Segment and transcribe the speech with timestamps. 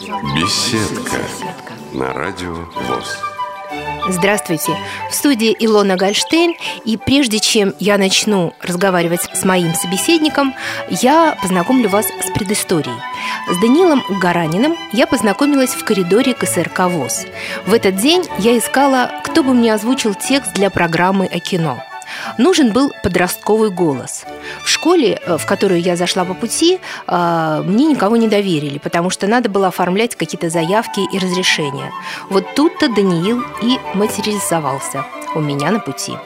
[0.00, 1.16] Беседка
[1.92, 3.18] на радио ВОЗ.
[4.08, 4.76] Здравствуйте!
[5.10, 6.54] В студии Илона Гольштейн.
[6.84, 10.54] И прежде чем я начну разговаривать с моим собеседником,
[10.88, 12.94] я познакомлю вас с предысторией.
[13.50, 17.26] С Данилом Гараниным я познакомилась в коридоре КСРК ВОЗ.
[17.66, 21.82] В этот день я искала, кто бы мне озвучил текст для программы о кино–
[22.36, 24.24] Нужен был подростковый голос.
[24.62, 29.10] В школе, э, в которую я зашла по пути, э, мне никого не доверили, потому
[29.10, 31.90] что надо было оформлять какие-то заявки и разрешения.
[32.30, 35.04] Вот тут-то Даниил и материализовался
[35.34, 36.16] у меня на пути.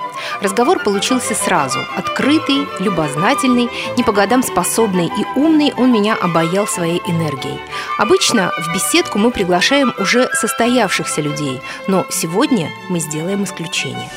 [0.40, 1.80] Разговор получился сразу.
[1.96, 7.58] Открытый, любознательный, не по годам способный и умный, он меня обаял своей энергией.
[7.98, 14.08] Обычно в беседку мы приглашаем уже состоявшихся людей, но сегодня мы сделаем исключение.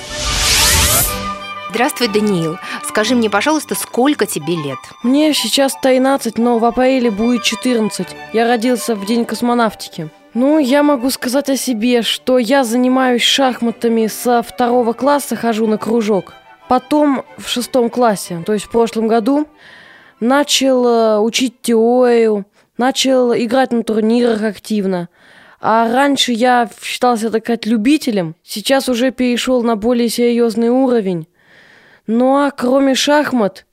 [1.75, 2.57] Здравствуй, Даниил.
[2.85, 4.77] Скажи мне, пожалуйста, сколько тебе лет?
[5.03, 8.07] Мне сейчас 13, но в апреле будет 14.
[8.31, 10.07] Я родился в день космонавтики.
[10.33, 15.77] Ну, я могу сказать о себе, что я занимаюсь шахматами со второго класса, хожу на
[15.77, 16.31] кружок.
[16.69, 19.45] Потом в шестом классе, то есть в прошлом году,
[20.21, 22.45] начал э, учить теорию,
[22.77, 25.09] начал играть на турнирах активно.
[25.59, 31.27] А раньше я считался, так сказать, любителем, сейчас уже перешел на более серьезный уровень.
[32.07, 33.65] Ну а кроме шахмат,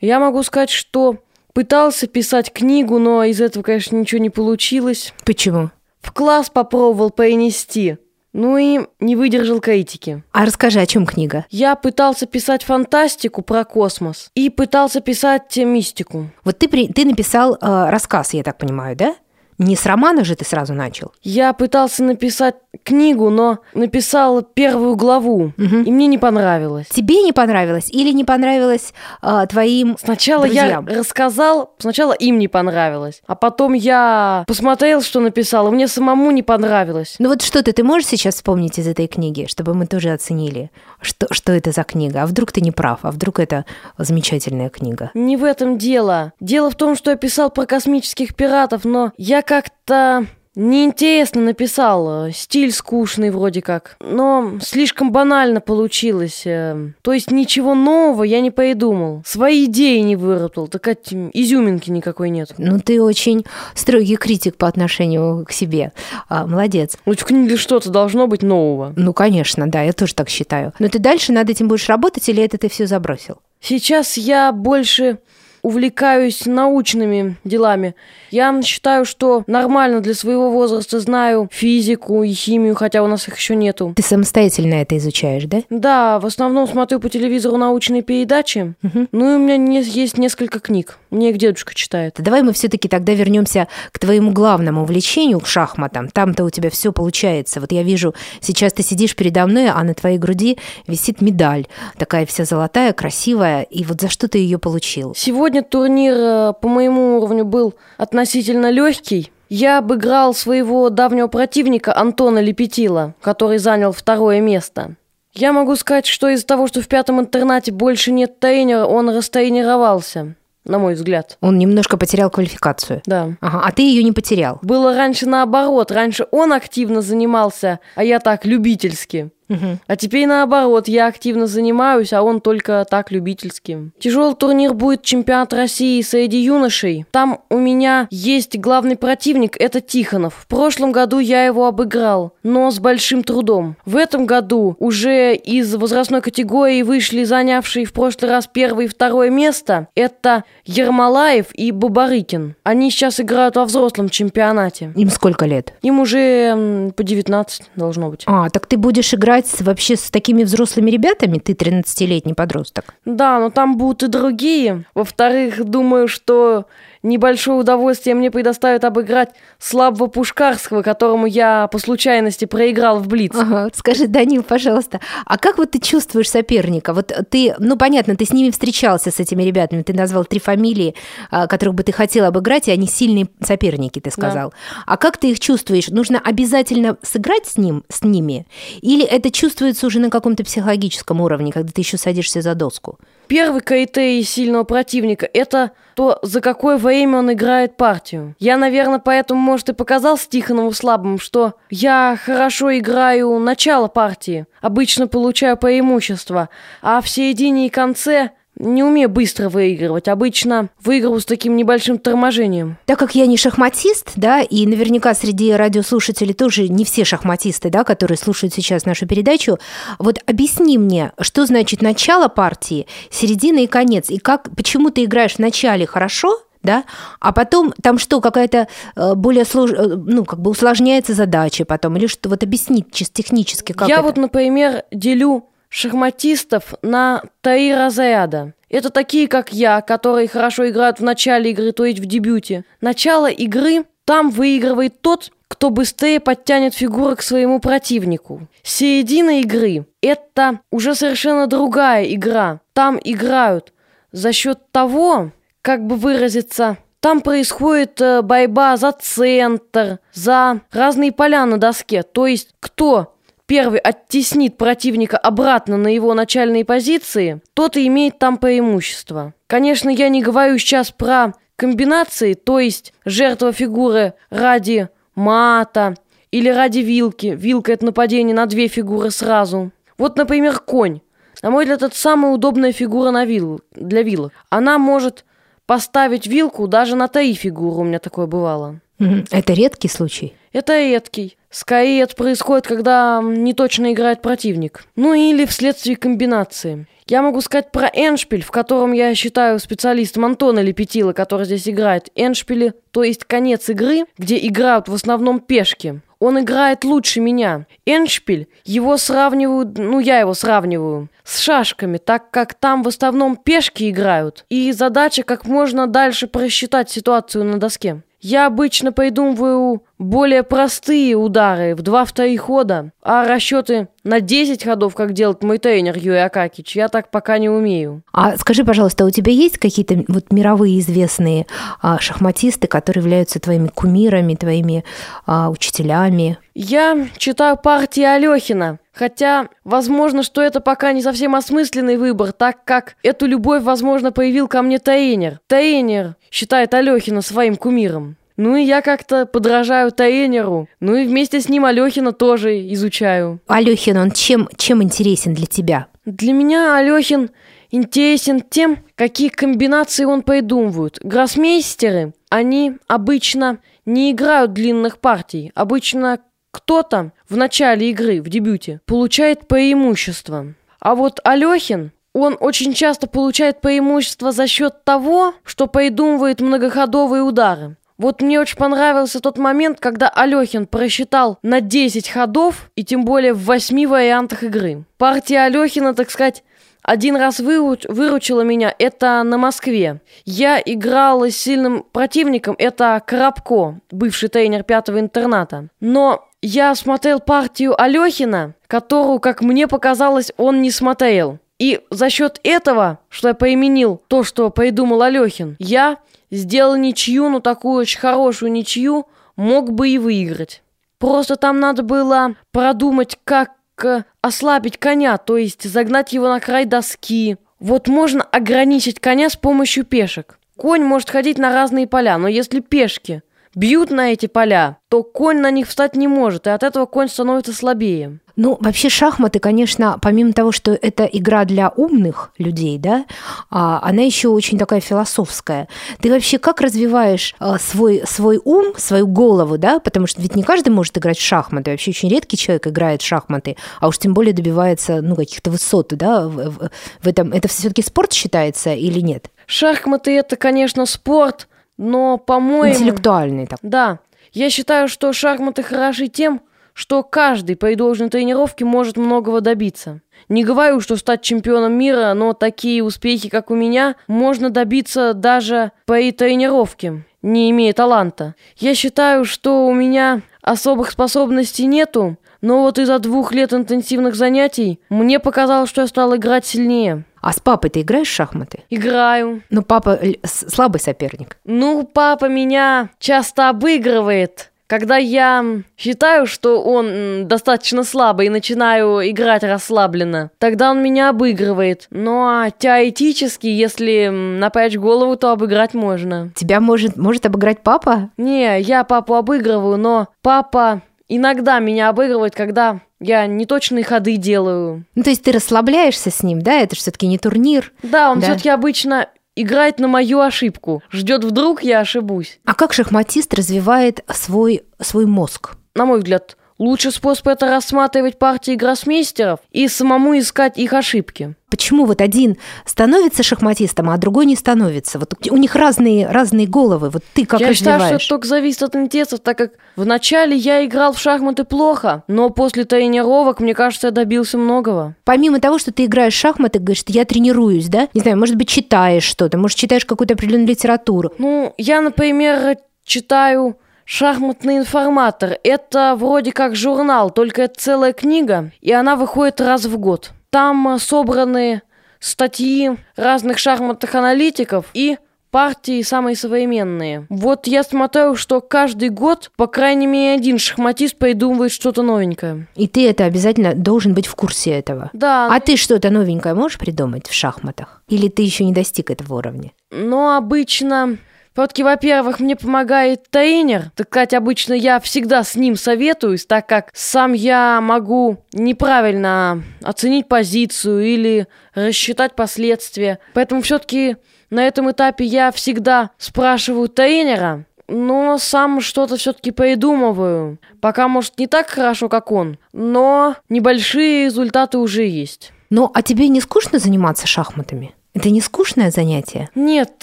[0.00, 1.18] я могу сказать, что
[1.52, 5.14] пытался писать книгу, но из этого, конечно, ничего не получилось.
[5.24, 5.70] Почему?
[6.00, 7.98] В класс попробовал принести.
[8.32, 10.22] Ну и не выдержал критики.
[10.30, 11.46] А расскажи, о чем книга?
[11.48, 16.28] Я пытался писать фантастику про космос и пытался писать мистику.
[16.44, 16.88] Вот ты, при...
[16.88, 19.16] ты написал э, рассказ, я так понимаю, да?
[19.58, 21.12] Не с романа же ты сразу начал?
[21.22, 25.76] Я пытался написать книгу, но написал первую главу, угу.
[25.84, 26.86] и мне не понравилось.
[26.90, 30.86] Тебе не понравилось или не понравилось э, твоим Сначала друзьям?
[30.88, 36.30] я рассказал, сначала им не понравилось, а потом я посмотрел, что написал, и мне самому
[36.30, 37.16] не понравилось.
[37.18, 40.70] Ну вот что-то ты можешь сейчас вспомнить из этой книги, чтобы мы тоже оценили,
[41.00, 42.22] что, что это за книга?
[42.22, 43.64] А вдруг ты не прав, а вдруг это
[43.98, 45.10] замечательная книга?
[45.14, 46.32] Не в этом дело.
[46.40, 50.26] Дело в том, что я писал про космических пиратов, но я как-то
[50.56, 56.42] неинтересно написал, стиль скучный вроде как, но слишком банально получилось.
[56.46, 62.30] Э, то есть ничего нового я не придумал, свои идеи не выработал, так изюминки никакой
[62.30, 62.54] нет.
[62.56, 65.92] Ну ты очень строгий критик по отношению к себе,
[66.28, 66.96] а, молодец.
[67.04, 68.94] Ну в книге что-то должно быть нового.
[68.96, 70.72] Ну конечно, да, я тоже так считаю.
[70.78, 73.36] Но ты дальше над этим будешь работать или это ты все забросил?
[73.60, 75.18] Сейчас я больше
[75.66, 77.96] увлекаюсь научными делами.
[78.30, 83.36] Я считаю, что нормально для своего возраста знаю физику и химию, хотя у нас их
[83.36, 83.92] еще нету.
[83.96, 85.62] Ты самостоятельно это изучаешь, да?
[85.68, 88.74] Да, в основном смотрю по телевизору научные передачи.
[88.84, 89.08] Угу.
[89.10, 90.98] Ну и у меня есть несколько книг.
[91.10, 92.14] Мне их дедушка читает.
[92.18, 96.10] Давай мы все-таки тогда вернемся к твоему главному увлечению, к шахматам.
[96.10, 97.60] Там-то у тебя все получается.
[97.60, 101.66] Вот я вижу, сейчас ты сидишь передо мной, а на твоей груди висит медаль.
[101.98, 103.62] Такая вся золотая, красивая.
[103.62, 105.14] И вот за что ты ее получил?
[105.16, 109.32] Сегодня Сегодня турнир э, по моему уровню был относительно легкий.
[109.48, 114.96] Я обыграл своего давнего противника Антона Лепетила, который занял второе место.
[115.32, 120.34] Я могу сказать, что из-за того, что в пятом интернате больше нет тренера, он растренировался
[120.66, 121.38] на мой взгляд.
[121.40, 123.00] Он немножко потерял квалификацию.
[123.06, 123.30] Да.
[123.40, 124.58] Ага, а ты ее не потерял.
[124.60, 125.90] Было раньше наоборот.
[125.90, 129.30] Раньше он активно занимался, а я так любительски.
[129.48, 129.78] Угу.
[129.86, 133.90] А теперь наоборот, я активно занимаюсь, а он только так любительски.
[133.98, 137.06] Тяжелый турнир будет чемпионат России среди юношей.
[137.10, 140.34] Там у меня есть главный противник, это Тихонов.
[140.34, 143.76] В прошлом году я его обыграл, но с большим трудом.
[143.84, 149.30] В этом году уже из возрастной категории вышли занявшие в прошлый раз первое и второе
[149.30, 149.88] место.
[149.94, 152.56] Это Ермолаев и Бабарыкин.
[152.62, 154.92] Они сейчас играют во взрослом чемпионате.
[154.96, 155.74] Им сколько лет?
[155.82, 158.24] Им уже по 19 должно быть.
[158.26, 161.38] А, так ты будешь играть играть вообще с такими взрослыми ребятами?
[161.38, 162.94] Ты 13-летний подросток.
[163.04, 164.84] Да, но там будут и другие.
[164.94, 166.66] Во-вторых, думаю, что
[167.02, 173.32] небольшое удовольствие мне предоставит обыграть слабого Пушкарского, которому я по случайности проиграл в Блиц.
[173.34, 173.70] Ага.
[173.74, 176.92] Скажи, Данил, пожалуйста, а как вот ты чувствуешь соперника?
[176.92, 180.94] Вот ты, ну понятно, ты с ними встречался, с этими ребятами, ты назвал три фамилии,
[181.30, 184.50] а, которых бы ты хотел обыграть, и они сильные соперники, ты сказал.
[184.50, 184.56] Да.
[184.86, 185.88] А как ты их чувствуешь?
[185.88, 188.46] Нужно обязательно сыграть с ним, с ними?
[188.80, 192.98] Или это чувствуется уже на каком-то психологическом уровне, когда ты еще садишься за доску?
[193.28, 198.36] Первый критерий сильного противника– это то, за какое время он играет партию.
[198.38, 205.08] Я, наверное, поэтому, может, и показал Стиханову слабым, что я хорошо играю начало партии, обычно
[205.08, 206.50] получаю преимущество,
[206.82, 210.08] а в середине и конце не умею быстро выигрывать.
[210.08, 212.78] Обычно выигрываю с таким небольшим торможением.
[212.86, 217.84] Так как я не шахматист, да, и наверняка среди радиослушателей тоже не все шахматисты, да,
[217.84, 219.58] которые слушают сейчас нашу передачу,
[219.98, 225.34] вот объясни мне, что значит начало партии, середина и конец, и как, почему ты играешь
[225.34, 226.84] в начале хорошо, да,
[227.20, 229.70] а потом там что, какая-то э, более слож...
[229.70, 233.96] Э, ну, как бы усложняется задача потом, или что, вот объяснить чисто технически, как Я
[233.96, 234.04] это?
[234.04, 238.54] вот, например, делю шахматистов на три разряда.
[238.68, 242.64] Это такие, как я, которые хорошо играют в начале игры, то есть в дебюте.
[242.80, 248.48] Начало игры там выигрывает тот, кто быстрее подтянет фигуры к своему противнику.
[248.62, 252.60] Середина игры– это уже совершенно другая игра.
[252.72, 253.72] Там играют
[254.12, 255.30] за счет того,
[255.62, 262.02] как бы выразиться, там происходит э, борьба за центр, за разные поля на доске.
[262.02, 263.15] То есть кто
[263.46, 269.34] первый оттеснит противника обратно на его начальные позиции, тот и имеет там преимущество.
[269.46, 275.94] Конечно, я не говорю сейчас про комбинации, то есть жертва фигуры ради мата
[276.30, 277.34] или ради вилки.
[277.36, 279.70] Вилка– это нападение на две фигуры сразу.
[279.96, 281.00] Вот, например, конь.
[281.42, 283.60] На мой взгляд, это самая удобная фигура на вил...
[283.72, 284.32] для вилок.
[284.50, 285.24] Она может
[285.66, 288.80] поставить вилку даже на три фигуры, у меня такое бывало.
[288.98, 290.34] Это редкий случай?
[290.52, 291.36] Это редкий.
[291.56, 294.84] Скорее это происходит, когда не точно играет противник.
[294.94, 296.86] Ну или вследствие комбинации.
[297.06, 302.10] Я могу сказать про эншпиль, в котором я считаю специалистом Антона Лепетила, который здесь играет.
[302.14, 306.02] Эншпили, то есть конец игры, где играют в основном пешки.
[306.18, 307.64] Он играет лучше меня.
[307.86, 313.88] Эншпиль, его сравнивают, ну я его сравниваю, с шашками, так как там в основном пешки
[313.88, 314.44] играют.
[314.50, 318.02] И задача как можно дальше просчитать ситуацию на доске.
[318.20, 325.12] Я обычно придумываю более простые удары в два-вторых хода, а расчеты на 10 ходов, как
[325.12, 328.02] делает мой тренер Юрий Акакич, я так пока не умею.
[328.12, 331.46] А скажи, пожалуйста, у тебя есть какие-то вот мировые известные
[331.82, 334.84] а, шахматисты, которые являются твоими кумирами, твоими
[335.26, 336.38] а, учителями?
[336.54, 342.94] Я читаю партии Алехина, хотя, возможно, что это пока не совсем осмысленный выбор, так как
[343.02, 345.40] эту любовь, возможно, появил ко мне тренер.
[345.48, 348.16] Тренер считает Алехина своим кумиром.
[348.36, 350.68] Ну и я как-то подражаю тренеру.
[350.80, 353.40] Ну и вместе с ним Алехина тоже изучаю.
[353.46, 355.86] Алехин, он чем, чем интересен для тебя?
[356.04, 357.30] Для меня Алехин
[357.70, 360.98] интересен тем, какие комбинации он придумывает.
[361.02, 365.50] Гроссмейстеры, они обычно не играют длинных партий.
[365.54, 366.18] Обычно
[366.50, 370.54] кто-то в начале игры, в дебюте, получает преимущество.
[370.78, 377.76] А вот Алехин, он очень часто получает преимущество за счет того, что придумывает многоходовые удары.
[377.98, 383.32] Вот мне очень понравился тот момент, когда Алехин просчитал на 10 ходов, и тем более
[383.32, 384.84] в 8 вариантах игры.
[384.98, 386.44] Партия Алехина, так сказать,
[386.82, 390.00] один раз выруч, выручила меня, это на Москве.
[390.24, 395.68] Я играла с сильным противником, это Коробко, бывший тренер пятого интерната.
[395.80, 401.38] Но я смотрел партию Алехина, которую, как мне показалось, он не смотрел.
[401.58, 405.96] И за счет этого, что я поименил то, что придумал Алехин, я
[406.30, 409.06] сделал ничью, но такую очень хорошую ничью,
[409.36, 410.62] мог бы и выиграть.
[410.98, 413.52] Просто там надо было продумать, как
[413.84, 417.36] э, ослабить коня, то есть загнать его на край доски.
[417.60, 420.38] Вот можно ограничить коня с помощью пешек.
[420.56, 423.22] Конь может ходить на разные поля, но если пешки
[423.56, 427.08] бьют на эти поля, то конь на них встать не может, и от этого конь
[427.08, 428.20] становится слабее.
[428.36, 433.06] Ну, вообще шахматы, конечно, помимо того, что это игра для умных людей, да,
[433.50, 435.68] а, она еще очень такая философская.
[436.02, 440.42] Ты вообще как развиваешь а, свой, свой ум, свою голову, да, потому что ведь не
[440.42, 444.12] каждый может играть в шахматы, вообще очень редкий человек играет в шахматы, а уж тем
[444.12, 446.70] более добивается, ну, каких-то высот, да, в, в,
[447.00, 447.32] в этом.
[447.32, 449.30] Это все-таки спорт считается или нет?
[449.46, 452.74] Шахматы это, конечно, спорт, но, по-моему...
[452.74, 453.58] Интеллектуальный так.
[453.62, 453.98] Да.
[454.32, 456.40] Я считаю, что шахматы хороши тем,
[456.76, 460.00] что каждый по должной тренировке может многого добиться.
[460.28, 465.72] Не говорю, что стать чемпионом мира, но такие успехи, как у меня, можно добиться даже
[465.86, 468.34] по тренировке, не имея таланта.
[468.58, 474.78] Я считаю, что у меня особых способностей нету, но вот из-за двух лет интенсивных занятий
[474.90, 477.04] мне показалось, что я стал играть сильнее.
[477.26, 478.60] А с папой ты играешь в шахматы?
[478.70, 479.42] Играю.
[479.50, 481.38] Ну, папа слабый соперник.
[481.44, 484.52] Ну, папа меня часто обыгрывает.
[484.68, 485.44] Когда я
[485.76, 491.88] считаю, что он достаточно слабый и начинаю играть расслабленно, тогда он меня обыгрывает.
[491.90, 496.30] Ну а теоретически, если напрячь голову, то обыграть можно.
[496.36, 498.10] Тебя может, может обыграть папа?
[498.16, 504.84] Не, я папу обыгрываю, но папа иногда меня обыгрывает, когда Я неточные ходы делаю.
[504.94, 506.54] Ну, то есть ты расслабляешься с ним, да?
[506.60, 507.72] Это же все-таки не турнир.
[507.82, 508.26] Да, он Да.
[508.26, 510.82] все-таки обычно играет на мою ошибку.
[510.90, 512.40] Ждет вдруг я ошибусь.
[512.46, 515.56] А как шахматист развивает свой, свой мозг?
[515.74, 521.34] На мой взгляд, лучший способ это рассматривать партии гроссмейстеров и самому искать их ошибки.
[521.48, 524.98] Почему вот один становится шахматистом, а другой не становится?
[524.98, 526.90] Вот у них разные, разные головы.
[526.90, 530.64] Вот ты как я считаю, что это только зависит от интересов, так как вначале я
[530.66, 534.96] играл в шахматы плохо, но после тренировок, мне кажется, я добился многого.
[535.04, 537.88] Помимо того, что ты играешь в шахматы, говоришь, что я тренируюсь, да?
[537.94, 541.12] Не знаю, может быть, читаешь что-то, может, читаешь какую-то определенную литературу.
[541.18, 543.56] Ну, я, например, читаю
[543.86, 545.38] «Шахматный информатор».
[545.44, 550.10] Это вроде как журнал, только это целая книга, и она выходит раз в год.
[550.30, 551.62] Там собраны
[552.00, 554.98] статьи разных шахматных аналитиков и
[555.30, 557.06] партии самые современные.
[557.10, 562.46] Вот я смотрю, что каждый год, по крайней мере, один шахматист придумывает что-то новенькое.
[562.56, 564.90] И ты это обязательно должен быть в курсе этого.
[564.94, 567.82] Да, А ты что-то новенькое можешь придумать в шахматах?
[567.88, 569.52] Или ты еще не достиг этого уровня?
[569.70, 570.96] Но обычно...
[571.36, 573.70] Все-таки, во-первых, мне помогает тренер.
[573.74, 580.08] Так сказать, обычно я всегда с ним советуюсь, так как сам я могу неправильно оценить
[580.08, 583.00] позицию или рассчитать последствия.
[583.12, 583.96] Поэтому все-таки
[584.30, 590.38] на этом этапе я всегда спрашиваю тренера, но сам что-то все-таки придумываю.
[590.62, 595.32] Пока, может, не так хорошо, как он, но небольшие результаты уже есть.
[595.50, 597.74] Ну, а тебе не скучно заниматься шахматами?
[597.96, 599.30] Это не скучное занятие?
[599.34, 599.82] Нет,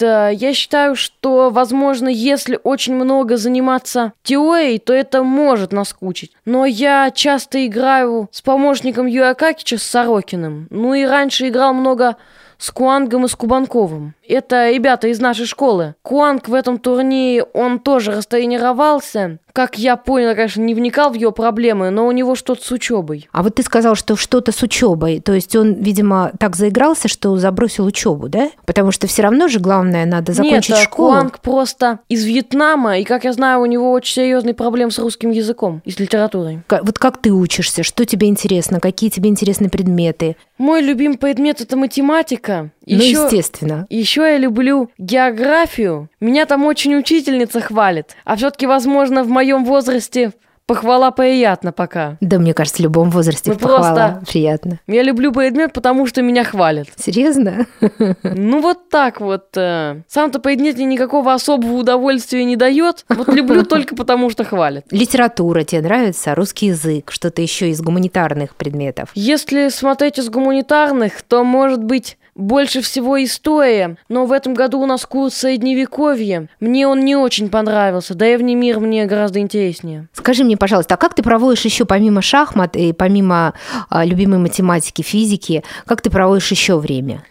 [0.00, 6.30] э, я считаю, что, возможно, если очень много заниматься теорией, то это может наскучить.
[6.44, 10.68] Но я часто играю с помощником Юрия Какича, с Сорокиным.
[10.70, 12.16] Ну и раньше играл много
[12.56, 14.14] с Куангом и с Кубанковым.
[14.28, 15.96] Это ребята из нашей школы.
[16.02, 19.38] Куанг в этом турнире, он тоже растренировался.
[19.54, 23.28] Как я понял, конечно, не вникал в его проблемы, но у него что-то с учебой.
[23.30, 25.20] А вот ты сказал, что что-то с учебой.
[25.20, 28.50] То есть он, видимо, так заигрался, что забросил учебу, да?
[28.66, 31.12] Потому что все равно же главное надо закончить Нет, э, школу.
[31.12, 35.30] Куанг просто из Вьетнама, и, как я знаю, у него очень серьезные проблемы с русским
[35.30, 36.62] языком и с литературой.
[36.66, 37.84] Ка- Вот как ты учишься?
[37.84, 38.80] Что тебе интересно?
[38.80, 40.34] Какие тебе интересны предметы?
[40.58, 42.70] Мой любимый предмет это математика.
[42.86, 43.86] Ну, Еще, естественно.
[43.90, 46.08] еще я люблю географию.
[46.20, 48.16] Меня там очень учительница хвалит.
[48.24, 50.32] А все-таки, возможно, в моем возрасте
[50.66, 52.16] похвала приятна пока.
[52.22, 54.80] Да, мне кажется, в любом возрасте Ну, похвала просто- приятно.
[54.86, 56.88] Я люблю предмет, потому что меня хвалят.
[56.96, 57.66] Серьезно?
[58.22, 59.48] Ну вот так вот.
[59.56, 60.00] э.
[60.08, 63.04] Сам-то предмет мне никакого особого удовольствия не дает.
[63.10, 64.86] Вот люблю только потому, что хвалят.
[64.90, 66.34] Литература тебе нравится?
[66.34, 67.10] Русский язык?
[67.10, 69.10] Что-то еще из гуманитарных предметов?
[69.14, 74.86] Если смотреть из гуманитарных, то, может быть, больше всего история, но в этом году у
[74.86, 76.48] нас курс Средневековье.
[76.60, 80.08] Мне он не очень понравился, древний мир мне гораздо интереснее.
[80.12, 83.54] Скажи мне, пожалуйста, а как ты проводишь еще помимо шахмат и помимо
[83.88, 87.22] а, любимой математики, физики, как ты проводишь еще время?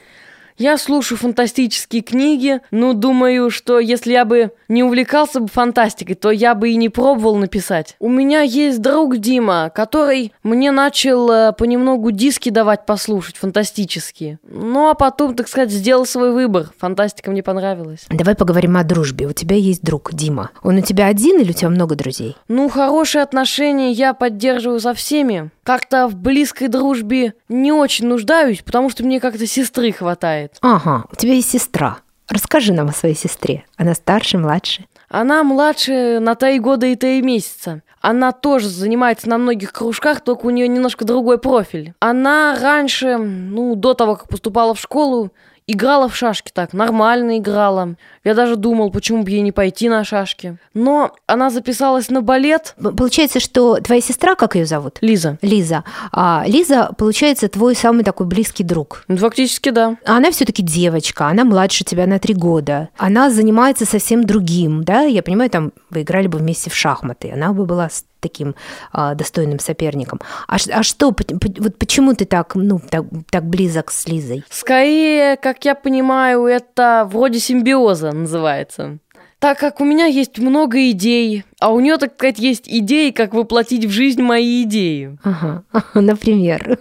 [0.64, 6.32] Я слушаю фантастические книги, ну, думаю, что если я бы не увлекался бы фантастикой, то
[6.32, 7.98] я бы и не пробовал написать.
[8.00, 14.40] У меня есть друг Дима, который мне начал э, понемногу диски давать послушать, фантастические.
[14.44, 16.70] Ну, а потом, так сказать, сделал свой выбор.
[16.78, 18.06] Фантастика мне понравилась.
[18.10, 19.28] Давай поговорим о дружбе.
[19.28, 20.52] У тебя есть друг Дима.
[20.64, 22.38] Он у тебя один или у тебя много друзей?
[22.48, 25.52] Ну, хорошие отношения я поддерживаю со всеми.
[25.64, 30.53] Как-то в близкой дружбе не очень нуждаюсь, потому что мне как-то сестры хватает.
[30.62, 31.98] Ага, у тебя есть сестра.
[32.30, 33.66] Расскажи нам о своей сестре.
[33.78, 34.86] Она старше, младше?
[35.10, 37.82] Она младше на три года и три месяца.
[38.02, 41.94] Она тоже занимается на многих кружках, только у нее немножко другой профиль.
[42.00, 45.32] Она раньше, ну, до того, как поступала в школу,
[45.68, 47.96] играла в шашки так, нормально играла.
[48.24, 50.58] Я даже думал, почему бы ей не пойти на шашки.
[50.74, 52.76] Но она записалась на балет.
[52.82, 54.98] Получается, что твоя сестра, как ее зовут?
[55.02, 55.38] Лиза.
[55.42, 55.84] Лиза.
[56.12, 59.04] А Лиза, получается, твой самый такой близкий друг.
[59.08, 59.98] Ну, фактически, да.
[60.06, 62.90] А Она все-таки девочка, она младше тебя на три года.
[62.98, 65.02] Она занимается совсем другим, да?
[65.02, 67.32] Я понимаю, там вы играли бы вместе в шахматы.
[67.32, 68.56] Она бы была с таким
[68.92, 70.20] а, достойным соперником.
[70.48, 74.44] А, а что, вот почему ты так, ну, так, так близок с Лизой?
[74.50, 79.00] Скорее, как я понимаю, это вроде симбиоза называется.
[79.40, 83.34] Так как у меня есть много идей, а у нее, так сказать, есть идеи, как
[83.34, 85.18] воплотить в жизнь мои идеи.
[85.24, 86.80] Ага, например.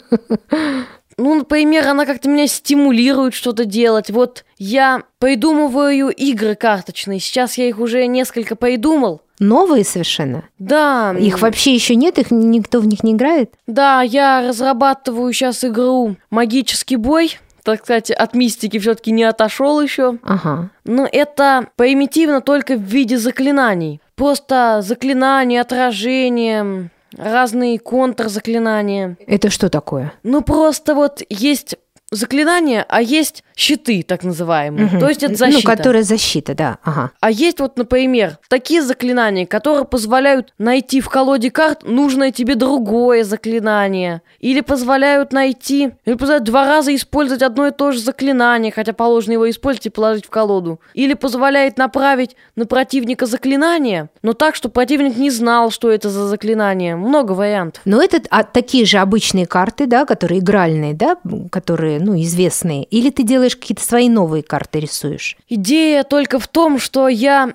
[1.18, 4.10] Ну, например, она как-то меня стимулирует что-то делать.
[4.10, 7.20] Вот я придумываю игры карточные.
[7.20, 9.22] Сейчас я их уже несколько придумал.
[9.38, 10.44] Новые совершенно.
[10.58, 11.14] Да.
[11.18, 13.54] Их вообще еще нет, их никто в них не играет.
[13.66, 17.38] Да, я разрабатываю сейчас игру «Магический бой».
[17.64, 20.18] Так сказать, от мистики все-таки не отошел еще.
[20.24, 20.70] Ага.
[20.84, 24.00] Но это примитивно только в виде заклинаний.
[24.16, 29.16] Просто заклинания, отражения, разные контрзаклинания.
[29.26, 30.12] Это что такое?
[30.22, 31.76] Ну, просто вот есть
[32.12, 34.86] заклинания, а есть щиты, так называемые.
[34.86, 35.00] Мгм.
[35.00, 35.76] То есть это Ну, защита.
[35.76, 36.78] которая защита, да.
[36.84, 37.10] Ага.
[37.20, 43.24] А есть вот, например, такие заклинания, которые позволяют найти в колоде карт нужное тебе другое
[43.24, 44.22] заклинание.
[44.40, 49.32] Или позволяют найти, или позволяют два раза использовать одно и то же заклинание, хотя положено
[49.32, 50.80] его использовать и положить в колоду.
[50.94, 56.26] Или позволяет направить на противника заклинание, но так, что противник не знал, что это за
[56.26, 56.96] заклинание.
[56.96, 57.82] Много вариантов.
[57.84, 61.16] Но это а, такие же обычные карты, да, которые игральные, да,
[61.50, 62.84] которые, ну, известные.
[62.84, 65.36] Или ты делаешь какие-то свои новые карты, рисуешь?
[65.48, 67.54] Идея только в том, что я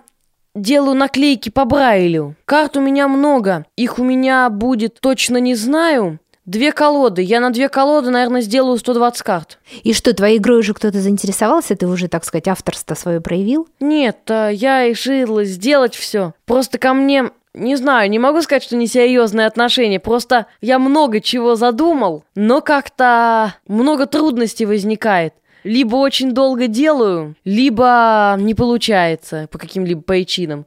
[0.56, 2.36] делаю наклейки по Брайлю.
[2.46, 3.66] Карт у меня много.
[3.76, 7.22] Их у меня будет, точно не знаю, две колоды.
[7.22, 9.60] Я на две колоды, наверное, сделаю 120 карт.
[9.84, 11.76] И что, твоей игрой уже кто-то заинтересовался?
[11.76, 13.68] Ты уже, так сказать, авторство свое проявил?
[13.80, 16.34] Нет, а, я решила сделать все.
[16.46, 20.00] Просто ко мне не знаю, не могу сказать, что несерьезные отношения.
[20.00, 25.34] Просто я много чего задумал, но как-то много трудностей возникает.
[25.64, 30.66] Либо очень долго делаю, либо не получается по каким-либо причинам.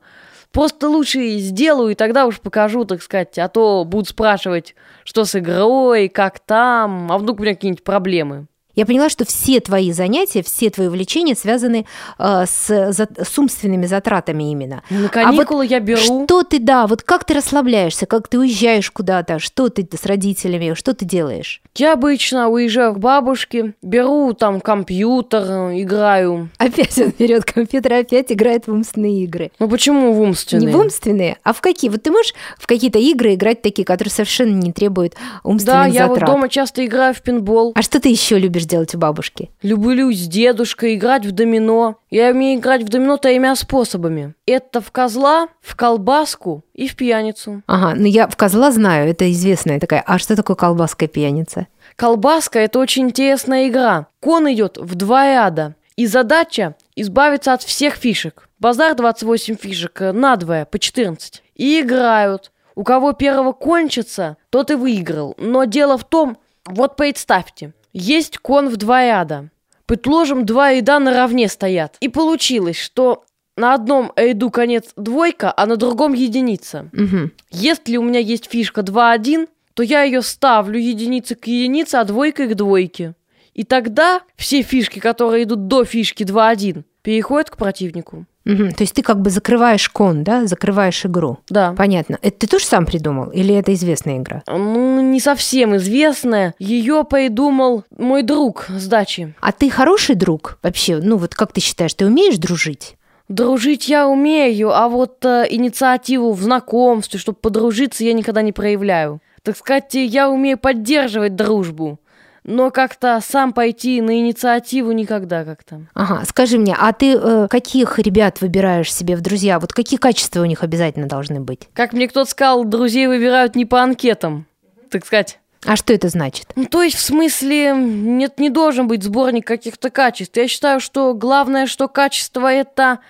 [0.53, 3.39] Просто лучше сделаю, и тогда уж покажу, так сказать.
[3.39, 8.47] А то будут спрашивать, что с игрой, как там, а вдруг у меня какие-нибудь проблемы.
[8.75, 11.87] Я поняла, что все твои занятия, все твои увлечения связаны
[12.19, 14.83] э, с, за- с умственными затратами именно.
[14.91, 16.01] На А каникулы я беру.
[16.01, 20.75] Что ты, да, вот как ты расслабляешься, как ты уезжаешь куда-то, что ты с родителями,
[20.75, 21.63] что ты делаешь?
[21.77, 25.43] Я обычно уезжаю к бабушке, беру там компьютер,
[25.81, 26.51] играю.
[26.59, 29.51] Опять он берет компьютер, опять играет в умственные игры.
[29.59, 30.67] Ну почему в умственные?
[30.67, 31.91] Не в умственные, а в какие?
[31.91, 36.07] Вот ты можешь в какие-то игры играть такие, которые совершенно не требуют умственных Да, я
[36.07, 36.31] вот затрат?
[36.31, 37.73] дома часто играю в пинбол.
[37.75, 39.51] А что ты еще любишь делать у бабушки?
[39.63, 41.97] Люблю с дедушкой играть в домино.
[42.11, 44.35] Я умею играть в домино тремя способами.
[44.47, 47.63] Это в козла, в колбаску и в пьяницу.
[47.67, 50.03] Ага, ну я в козла знаю, это известная такая.
[50.07, 51.67] А что такое колбаска пьяница?
[51.97, 54.07] Колбаска– это очень интересная игра.
[54.21, 55.75] Кон идет в два ряда.
[55.97, 58.49] И задача– избавиться от всех фишек.
[58.59, 61.43] Базар 28 фишек э, надвое, по 14.
[61.57, 62.53] И играют.
[62.75, 65.35] У кого первого кончится, тот и выиграл.
[65.37, 69.51] Но дело в том, вот представьте, есть кон в два ряда.
[69.87, 71.97] Предположим, два ряда наравне стоят.
[72.01, 73.25] И получилось, что
[73.57, 76.89] на одном ряду конец двойка, а на другом единица.
[76.93, 77.33] Мгм.
[77.51, 82.49] Если у меня есть фишка 2-1, то я ее ставлю единицы к единице, а двойкой
[82.49, 83.15] к двойке.
[83.55, 88.27] И тогда все фишки, которые идут до фишки 2-1, переходят к противнику.
[88.45, 88.73] Мгм.
[88.73, 91.39] То есть ты как бы закрываешь кон, да, закрываешь игру.
[91.49, 91.73] Да.
[91.77, 92.19] Понятно.
[92.23, 93.31] Это ты тоже сам придумал?
[93.31, 94.43] Или это известная игра?
[94.47, 96.55] Ну, не совсем известная.
[96.59, 99.35] Ее придумал мой друг с дачи.
[99.41, 101.01] А ты хороший друг вообще?
[101.03, 102.97] Ну вот как ты считаешь, ты умеешь дружить?
[103.29, 109.21] Дружить я умею, а вот э, инициативу в знакомстве, чтобы подружиться, я никогда не проявляю.
[109.45, 112.01] Так сказать, я умею поддерживать дружбу,
[112.45, 115.83] но как-то сам пойти на инициативу никогда как-то.
[115.95, 119.59] Ага, скажи мне, а ты э, каких ребят выбираешь себе в друзья?
[119.61, 121.69] Вот какие качества у них обязательно должны быть?
[121.75, 124.47] Как мне кто-то сказал, друзей выбирают не по анкетам,
[124.91, 125.39] так сказать.
[125.67, 126.53] А что это значит?
[126.57, 130.37] Ну, то есть, в смысле, нет, не должен быть сборник каких-то качеств.
[130.37, 133.01] Я считаю, что главное, что качество это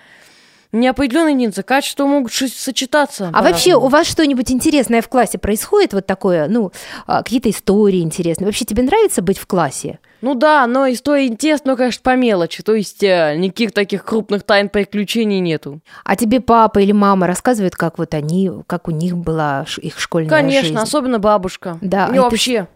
[0.71, 3.29] не определенные единицы, качества могут сочетаться.
[3.33, 5.93] А вообще у вас что-нибудь интересное в классе происходит?
[5.93, 6.71] Вот такое, ну,
[7.07, 8.45] а, какие-то истории интересные.
[8.45, 9.99] Вообще тебе нравится быть в классе?
[10.21, 12.61] Ну да, но история интересная, но, конечно, по мелочи.
[12.63, 15.81] То есть, э, никаких таких крупных тайн приключений нету.
[16.03, 20.29] А тебе папа или мама рассказывают, как вот они, как у них была их школьная
[20.29, 20.77] Конечно, жизнь?
[20.77, 21.77] особенно бабушка.
[21.81, 22.67] Да, и ты- вообще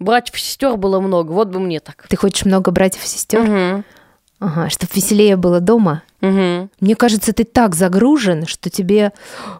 [0.00, 2.06] братьев и сестер было много, вот бы мне так.
[2.08, 3.40] Ты хочешь много братьев и сестер?
[3.42, 3.84] Угу.
[4.40, 6.02] Ага, чтобы веселее было дома?
[6.22, 6.68] Угу.
[6.80, 9.12] Мне кажется, ты так загружен, что тебе,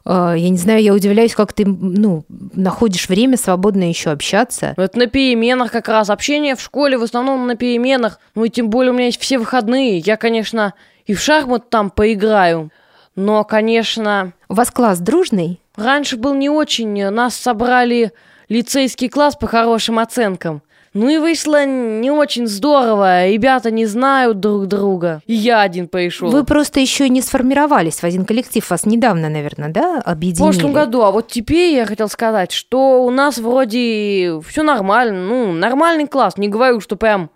[0.04, 4.74] э, я не знаю, я удивляюсь, как ты, ну, находишь время свободно еще общаться.
[4.76, 6.10] Это на переменах как раз.
[6.10, 8.20] Общение в школе в основном на переменах.
[8.34, 9.98] Ну и тем более у меня есть все выходные.
[9.98, 10.74] Я, конечно,
[11.06, 12.70] и в шахмат там поиграю.
[13.16, 15.60] Но, конечно, У вас класс дружный?
[15.76, 17.08] раньше был не очень.
[17.10, 18.12] Нас собрали
[18.48, 20.62] лицейский класс по хорошим оценкам.
[20.92, 23.28] Ну и вышло не очень здорово.
[23.28, 25.22] Ребята не знают друг друга.
[25.26, 26.30] И я один пришел.
[26.30, 28.68] Вы просто еще не сформировались в один коллектив.
[28.68, 30.52] Вас недавно, наверное, да, В объединили?
[30.52, 35.52] прошлом году, а вот теперь я хотел сказать, что у нас вроде все нормально, ну,
[35.52, 36.36] нормальный класс.
[36.36, 37.30] Не говорю, что прям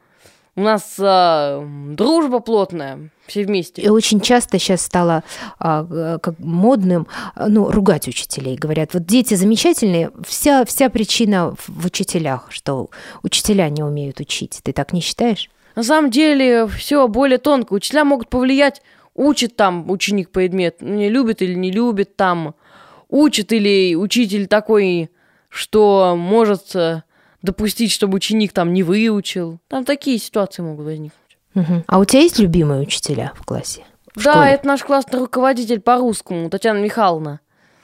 [0.56, 3.82] у нас а, дружба плотная, все вместе.
[3.82, 5.24] И очень часто сейчас стало
[5.58, 8.56] а, э, как модным а, ну, ругать учителей.
[8.56, 12.90] Говорят, вот дети замечательные, вся, вся причина в, учителях, что
[13.22, 14.60] учителя не умеют учить.
[14.62, 15.50] Ты так не считаешь?
[15.74, 17.72] На самом деле все более тонко.
[17.72, 18.80] Учителя могут повлиять,
[19.14, 22.54] учит там ученик предмет, не любит или не любит там,
[23.08, 25.10] учит или учитель такой,
[25.48, 27.02] что может э,
[27.44, 29.60] допустить, чтобы ученик там не выучил.
[29.68, 31.38] Там такие ситуации могут возникнуть.
[31.54, 31.84] Мгм.
[31.86, 33.84] А у тебя есть любимые учителя в классе?
[34.14, 34.50] В да, школе?
[34.50, 37.40] это наш классный руководитель по русскому, Татьяна Михайловна.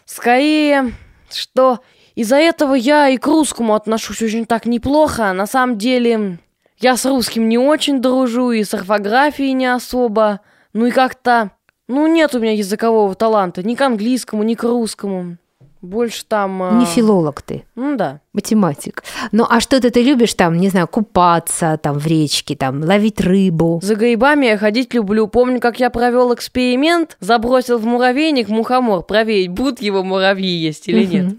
[0.06, 0.92] Скорее,
[1.30, 1.80] что
[2.14, 5.32] из-за этого я и к русскому отношусь очень так неплохо.
[5.32, 6.38] На самом деле,
[6.78, 10.40] я с русским не очень дружу, и с орфографией не особо.
[10.72, 11.50] Ну и как-то,
[11.86, 15.36] ну нет у меня языкового таланта ни к английскому, ни к русскому.
[15.82, 16.62] Больше там...
[16.62, 18.20] а, Не филолог ты, Ну да.
[18.34, 19.02] математик.
[19.32, 23.80] Ну, а что-то ты любишь там, не знаю, купаться там в речке, там, ловить рыбу?
[23.82, 25.26] За грибами я ходить люблю.
[25.26, 31.04] Помню, как я провел эксперимент, забросил в муравейник мухомор, проверить, будут его муравьи есть или
[31.06, 31.36] нет.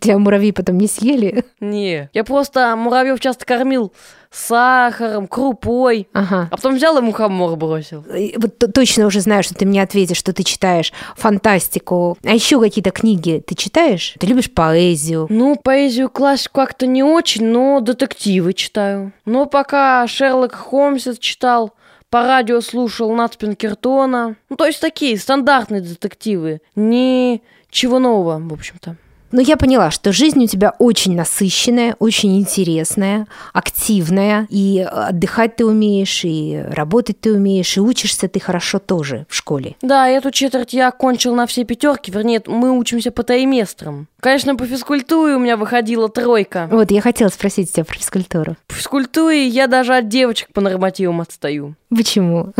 [0.00, 1.44] Тебя муравьи потом не съели?
[1.60, 2.08] Не.
[2.12, 3.92] Я просто муравьев часто кормил
[4.30, 6.48] сахаром, крупой, Ага.
[6.50, 8.04] а потом взял и мухомор бросил.
[8.36, 12.16] Вот точно уже знаю, что ты мне ответишь, что ты читаешь фантастику.
[12.24, 14.14] А еще какие-то книги ты читаешь?
[14.18, 15.26] Ты любишь поэзию?
[15.28, 19.12] Ну, поэзию классику как-то не очень, но детективы читаю.
[19.24, 21.72] Но пока Шерлок Холмса читал,
[22.08, 24.36] по радио слушал Нат Пинкертона.
[24.48, 26.60] Ну, то есть такие стандартные детективы.
[26.74, 28.96] Ничего нового, в общем-то.
[29.32, 35.64] Ну, я поняла, что жизнь у тебя очень насыщенная, очень интересная, активная, и отдыхать ты
[35.64, 39.76] умеешь, и работать ты умеешь, и учишься ты хорошо тоже в школе.
[39.82, 44.08] Да, эту четверть я окончил на все пятерки, вернее, мы учимся по триместрам.
[44.20, 46.68] Конечно, по физкультуре у меня выходила тройка.
[46.70, 48.56] Вот, я хотела спросить тебя про физкультуру.
[48.66, 51.74] По физкультуре я даже от девочек по нормативам отстаю.
[51.88, 52.52] Почему?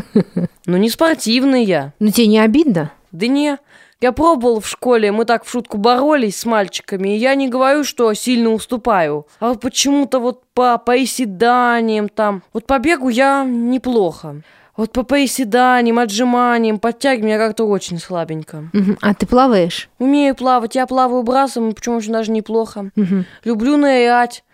[0.67, 1.93] Ну, не спортивный я.
[1.99, 2.93] Ну, тебе не обидно?
[3.13, 3.59] Да не.
[4.01, 7.85] Я пробовал в школе, мы так в шутку боролись с мальчиками, и я не говорю,
[7.85, 9.27] что сильно уступаю.
[9.41, 14.37] А вот почему-то вот по поиседаниям там, вот по бегу я неплохо.
[14.75, 18.71] Вот по поиседаниям, отжиманиям, подтягиваниям я как-то очень слабенько.
[18.73, 18.97] Мгм.
[19.03, 19.91] А ты плаваешь?
[19.99, 22.91] Умею плавать, я плаваю брасом, причем очень даже неплохо.
[22.97, 23.27] Мгм.
[23.45, 24.45] Люблю нырять.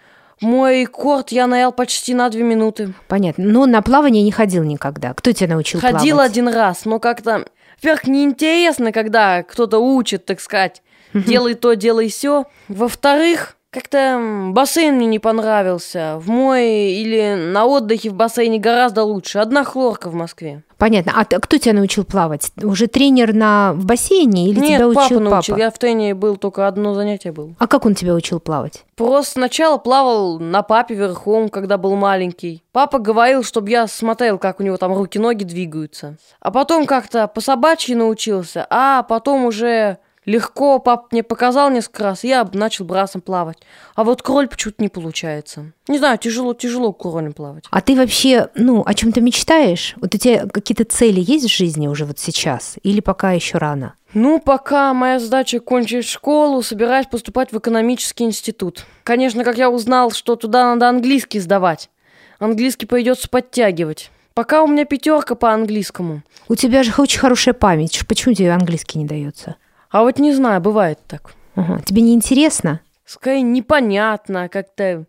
[0.41, 2.93] Мой рекорд я нырял почти на две минуты.
[3.09, 3.45] Понятно.
[3.45, 5.15] Но на плавание не ходил никогда.
[5.15, 6.31] Кто тебя научил Ходил плавать?
[6.33, 7.47] один раз, но как-то...
[7.77, 12.47] Во-первых, неинтересно, когда кто-то учит, так сказать, делай то, делай все.
[12.69, 16.17] Во-вторых, как-то бассейн мне не понравился.
[16.19, 19.39] В мой или на отдыхе в бассейне гораздо лучше.
[19.39, 20.63] Одна хлорка в Москве.
[20.79, 21.13] Понятно.
[21.17, 22.53] А кто тебя научил плавать?
[22.63, 23.73] Уже тренер на...
[23.73, 25.55] в бассейне или Нет, тебя папа учил научил.
[25.55, 25.61] папа?
[25.61, 27.55] Я в тренере был, только одно занятие было.
[27.59, 28.85] А как он тебя учил плавать?
[28.95, 32.63] Просто сначала плавал на папе верхом, когда был маленький.
[32.73, 36.19] Папа говорил, чтобы я смотрел, как у него там руки-ноги двигаются.
[36.41, 42.25] А потом как-то по собачьи научился, а потом уже легко папа мне показал несколько раз,
[42.25, 43.59] я начал брасом плавать.
[43.95, 45.73] А вот кроль почему-то не получается.
[45.89, 47.65] Не знаю, тяжело, тяжело кролем плавать.
[47.71, 49.95] А ты вообще, ну, о чем-то мечтаешь?
[49.97, 52.77] Вот у тебя какие-то цели есть в жизни уже вот сейчас?
[52.83, 53.95] Или пока еще рано?
[54.13, 58.85] Ну, пока моя задача кончить школу, собираюсь поступать в экономический институт.
[59.05, 61.91] Конечно, как я узнал, что туда надо английский сдавать.
[62.39, 64.11] Английский придется подтягивать.
[64.35, 66.23] Пока у меня пятерка по английскому.
[66.49, 68.03] У тебя же очень хорошая память.
[68.07, 69.57] Почему тебе английский не дается?
[69.97, 71.33] А вот не знаю, бывает так.
[71.55, 71.81] Ага.
[71.81, 72.81] Тебе не интересно?
[73.07, 75.07] Скорее непонятно, как-то...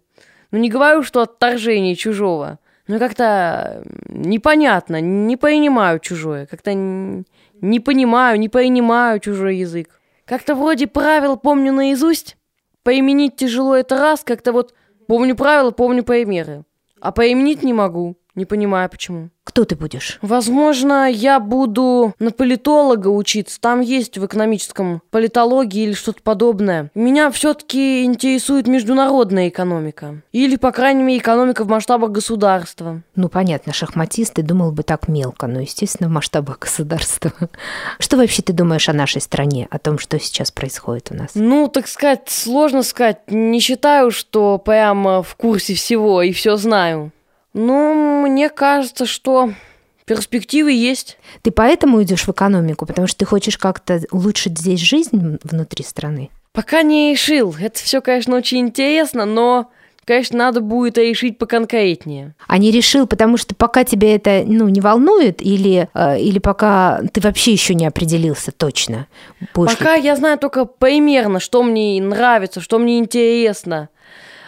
[0.52, 8.40] Ну, не говорю, что отторжение чужого, но как-то непонятно, не понимаю чужое, как-то не понимаю,
[8.40, 9.90] не понимаю чужой язык.
[10.24, 12.38] Как-то вроде правил помню наизусть,
[12.84, 14.74] поименить тяжело это раз, как-то вот
[15.06, 16.64] помню правила, помню примеры,
[17.02, 19.30] а поименить не могу, не понимаю почему.
[19.44, 20.20] Кто ты будешь?
[20.22, 23.60] Возможно, я буду на политолога учиться.
[23.62, 26.92] Там есть в экономическом политологии или что-то подобное.
[26.94, 30.22] Меня все-таки интересует международная экономика.
[30.34, 33.02] Или, по крайней мере, экономика в масштабах государства.
[33.16, 37.32] Ну, понятно, шахматист, ты думал бы так мелко, но, естественно, в масштабах государства.
[38.00, 41.32] Что вообще ты думаешь о нашей стране, о том, что сейчас происходит у нас?
[41.36, 43.20] Ну, так сказать, сложно сказать.
[43.28, 47.12] Не считаю, что прямо в курсе всего и все знаю.
[47.58, 49.52] Но мне кажется, что
[50.06, 51.18] перспективы есть.
[51.42, 56.30] Ты поэтому идешь в экономику, потому что ты хочешь как-то улучшить здесь жизнь внутри страны?
[56.54, 57.56] Пока не решил.
[57.60, 59.72] Это все, конечно, очень интересно, но,
[60.06, 62.36] конечно, надо будет решить поконкретнее.
[62.48, 67.02] А не решил, потому что пока тебя это ну, не волнует, или, э, или пока
[67.12, 69.08] ты вообще еще не определился точно?
[69.56, 73.90] Будешь ли- Пока я знаю только примерно, что мне нравится, что мне интересно.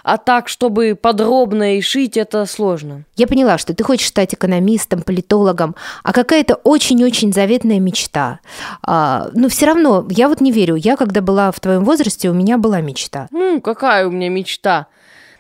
[0.04, 3.04] А так, чтобы подробно решить, это сложно.
[3.16, 8.40] Я поняла, что ты хочешь стать экономистом, политологом, а какая-то очень-очень заветная мечта.
[8.82, 10.76] А, но все равно, я вот не верю.
[10.76, 13.28] Я, когда была в твоем возрасте, у меня была мечта.
[13.32, 14.88] Ну, какая у меня мечта?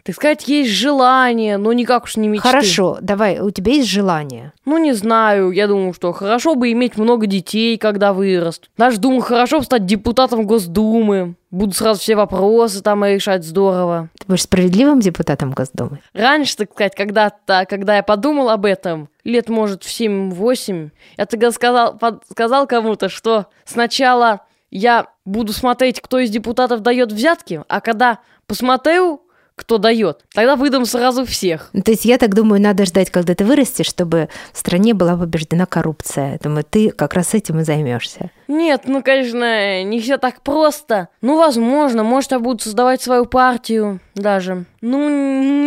[0.10, 2.48] Так сказать, есть желание, но никак уж не мечты.
[2.48, 4.54] Хорошо, давай, у тебя есть желание?
[4.66, 8.72] Ну, не знаю, я думаю, что хорошо бы иметь много детей, когда вырастут.
[8.76, 11.36] Даже думаю, хорошо бы стать депутатом Госдумы.
[11.52, 14.10] Буду сразу все вопросы там решать здорово.
[14.18, 16.00] Ты будешь справедливым депутатом Госдумы?
[16.14, 21.52] Раньше, так сказать, когда-то, когда я подумал об этом, лет, может, в 7-8, я тогда
[21.52, 24.42] сказал, под, сказал кому-то, что сначала
[24.72, 28.18] я буду смотреть, кто из депутатов дает взятки, а когда
[28.48, 29.22] посмотрю,
[29.60, 30.22] кто дает.
[30.34, 31.70] Тогда выдам сразу всех.
[31.84, 35.66] То есть я так думаю, надо ждать, когда ты вырастешь, чтобы в стране была побеждена
[35.66, 36.40] коррупция.
[36.42, 38.32] Думаю, ты как раз этим и займешься.
[38.48, 41.10] Нет, ну, конечно, не все так просто.
[41.22, 44.66] Ну, возможно, может, я буду создавать свою партию даже.
[44.82, 45.10] Ну,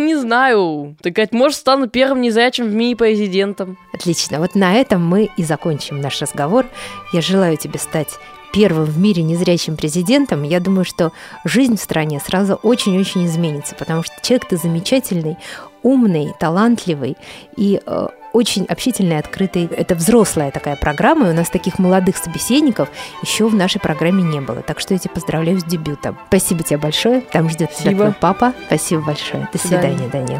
[0.05, 0.97] не знаю.
[1.01, 3.77] Так сказать, может, стану первым незрячим в мире президентом.
[3.93, 4.39] Отлично.
[4.39, 6.65] Вот на этом мы и закончим наш разговор.
[7.13, 8.09] Я желаю тебе стать
[8.53, 11.11] первым в мире незрячим президентом, я думаю, что
[11.43, 15.37] жизнь в стране сразу очень-очень изменится, потому что человек ты замечательный,
[15.81, 17.17] умный, талантливый
[17.57, 19.65] и э, очень общительный, открытый.
[19.65, 22.89] Это взрослая такая программа, и у нас таких молодых собеседников
[23.21, 24.61] еще в нашей программе не было.
[24.61, 26.17] Так что я тебя поздравляю с дебютом.
[26.27, 27.21] Спасибо тебе большое.
[27.21, 28.53] Там ждет тебя твой папа.
[28.67, 29.49] Спасибо большое.
[29.51, 30.39] До свидания, Данил.